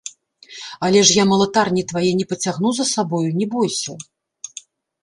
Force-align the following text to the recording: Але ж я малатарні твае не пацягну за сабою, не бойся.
Але 0.87 1.03
ж 1.09 1.17
я 1.17 1.25
малатарні 1.33 1.83
твае 1.91 2.09
не 2.23 2.27
пацягну 2.33 2.69
за 2.79 2.85
сабою, 2.97 3.29
не 3.39 3.45
бойся. 3.55 3.91